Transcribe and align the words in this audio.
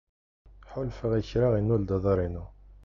Ḥulfaɣ 0.71 1.13
i 1.19 1.23
kra 1.29 1.47
yennul-d 1.57 1.89
aḍar-inu. 1.95 2.45